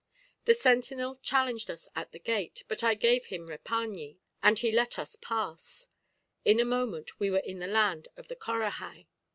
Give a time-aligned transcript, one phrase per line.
[0.45, 4.97] The sentinel challenged us at the gate, but I gave him repañí, and he let
[4.97, 5.89] us pass;
[6.43, 9.05] in a moment we were in the land of the Corahai.